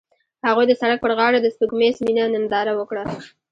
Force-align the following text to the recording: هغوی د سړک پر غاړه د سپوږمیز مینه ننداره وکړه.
هغوی 0.47 0.65
د 0.67 0.73
سړک 0.81 0.99
پر 1.01 1.11
غاړه 1.19 1.39
د 1.41 1.47
سپوږمیز 1.53 1.95
مینه 2.05 2.23
ننداره 2.33 2.73
وکړه. 2.75 3.03